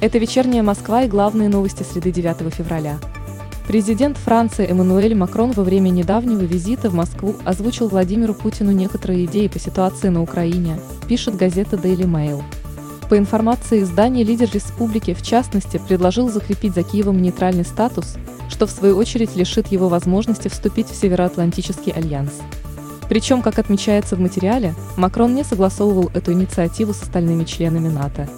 [0.00, 2.98] Это вечерняя Москва и главные новости среды 9 февраля.
[3.66, 9.48] Президент Франции Эммануэль Макрон во время недавнего визита в Москву озвучил Владимиру Путину некоторые идеи
[9.48, 12.44] по ситуации на Украине, пишет газета Daily Mail.
[13.10, 18.14] По информации издания лидер республики, в частности, предложил закрепить за Киевом нейтральный статус,
[18.48, 22.34] что в свою очередь лишит его возможности вступить в Североатлантический альянс.
[23.08, 28.28] Причем, как отмечается в материале, Макрон не согласовывал эту инициативу с остальными членами НАТО.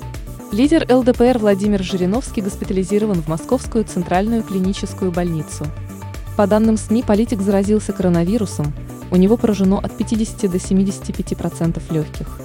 [0.53, 5.65] Лидер ЛДПР Владимир Жириновский госпитализирован в Московскую центральную клиническую больницу.
[6.37, 8.73] По данным СМИ, политик заразился коронавирусом,
[9.13, 12.41] у него поражено от 50 до 75% легких.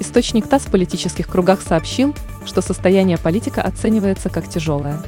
[0.00, 2.14] Источник ТАСС в политических кругах сообщил,
[2.46, 5.02] что состояние политика оценивается как тяжелое.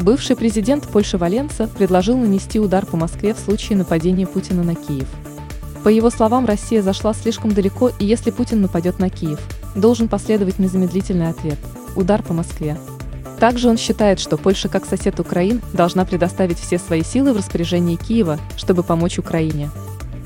[0.00, 5.08] Бывший президент Польши Валенца предложил нанести удар по Москве в случае нападения Путина на Киев.
[5.86, 9.38] По его словам, Россия зашла слишком далеко, и если Путин нападет на Киев,
[9.76, 11.58] должен последовать незамедлительный ответ–
[11.94, 12.76] удар по Москве.
[13.38, 17.94] Также он считает, что Польша, как сосед Украины, должна предоставить все свои силы в распоряжении
[17.94, 19.70] Киева, чтобы помочь Украине.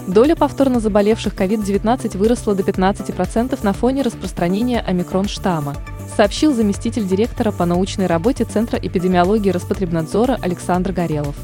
[0.06, 5.76] Доля повторно заболевших COVID-19 выросла до 15% на фоне распространения омикрон-штамма,
[6.16, 11.36] сообщил заместитель директора по научной работе Центра эпидемиологии Роспотребнадзора Александр Горелов.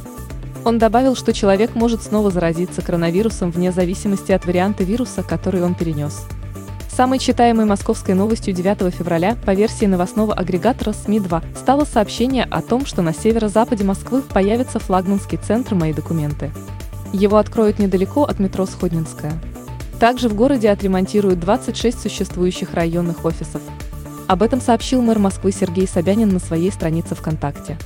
[0.67, 5.77] Он добавил, что человек может снова заразиться коронавирусом вне зависимости от варианта вируса, который он
[5.77, 6.27] перенес.
[6.91, 12.85] Самой читаемой московской новостью 9 февраля по версии новостного агрегатора СМИ-2 стало сообщение о том,
[12.85, 16.51] что на северо-западе Москвы появится флагманский центр «Мои документы».
[17.13, 19.35] Его откроют недалеко от метро Сходнинская.
[20.01, 23.63] Также в городе отремонтируют 26 существующих районных офисов.
[24.27, 27.79] Об этом сообщил мэр Москвы Сергей Собянин на своей странице ВКонтакте.